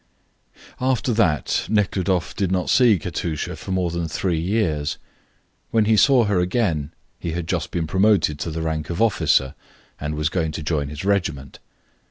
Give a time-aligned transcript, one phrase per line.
[0.79, 4.97] After that Nekhludoff did not see Katusha for more than three years.
[5.69, 9.53] When he saw her again he had just been promoted to the rank of officer
[9.99, 11.59] and was going to join his regiment.